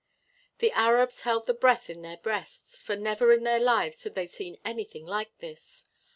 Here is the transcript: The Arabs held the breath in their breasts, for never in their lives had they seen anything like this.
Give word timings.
The 0.57 0.71
Arabs 0.71 1.21
held 1.21 1.45
the 1.45 1.53
breath 1.53 1.87
in 1.87 2.01
their 2.01 2.17
breasts, 2.17 2.81
for 2.81 2.95
never 2.95 3.31
in 3.31 3.43
their 3.43 3.59
lives 3.59 4.01
had 4.01 4.15
they 4.15 4.25
seen 4.25 4.57
anything 4.65 5.05
like 5.05 5.37
this. 5.37 5.91